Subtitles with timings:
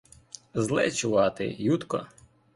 [0.53, 2.05] —Зле чувати, Юдко.